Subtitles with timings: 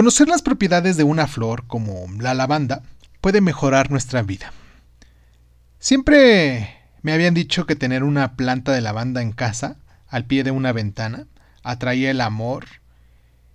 [0.00, 2.82] Conocer las propiedades de una flor como la lavanda
[3.20, 4.50] puede mejorar nuestra vida.
[5.78, 9.76] Siempre me habían dicho que tener una planta de lavanda en casa,
[10.08, 11.26] al pie de una ventana,
[11.62, 12.64] atraía el amor.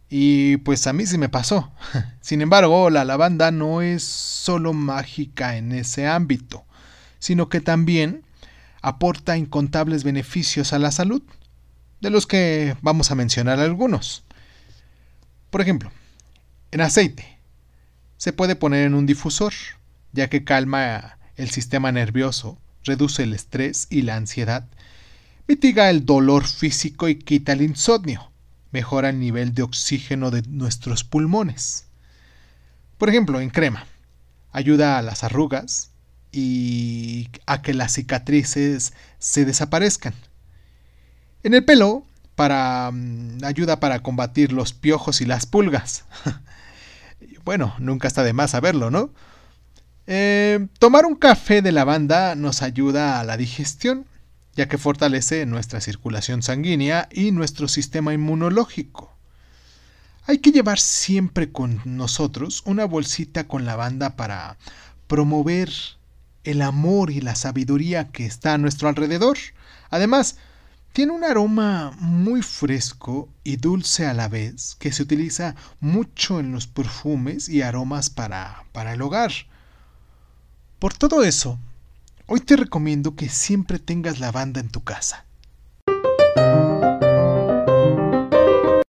[0.08, 1.72] Y pues a mí sí me pasó.
[2.22, 6.64] Sin embargo, la lavanda no es solo mágica en ese ámbito,
[7.18, 8.22] sino que también
[8.84, 11.24] aporta incontables beneficios a la salud,
[12.02, 14.24] de los que vamos a mencionar algunos.
[15.50, 15.90] Por ejemplo,
[16.76, 17.40] en aceite
[18.18, 19.54] se puede poner en un difusor,
[20.12, 24.68] ya que calma el sistema nervioso, reduce el estrés y la ansiedad,
[25.48, 28.30] mitiga el dolor físico y quita el insomnio,
[28.72, 31.86] mejora el nivel de oxígeno de nuestros pulmones.
[32.98, 33.86] Por ejemplo, en crema,
[34.52, 35.92] ayuda a las arrugas
[36.34, 40.14] y a que las cicatrices se desaparezcan.
[41.44, 46.06] En el pelo, para mm, ayuda para combatir los piojos y las pulgas.
[47.46, 49.10] bueno, nunca está de más saberlo, ¿no?
[50.08, 54.06] Eh, tomar un café de lavanda nos ayuda a la digestión,
[54.56, 59.12] ya que fortalece nuestra circulación sanguínea y nuestro sistema inmunológico.
[60.28, 64.58] Hay que llevar siempre con nosotros una bolsita con lavanda para
[65.08, 65.72] promover
[66.44, 69.38] el amor y la sabiduría que está a nuestro alrededor.
[69.90, 70.38] Además,
[70.96, 76.54] tiene un aroma muy fresco y dulce a la vez que se utiliza mucho en
[76.54, 79.34] los perfumes y aromas para, para el hogar.
[80.80, 81.60] Por todo eso,
[82.28, 85.26] hoy te recomiendo que siempre tengas lavanda en tu casa.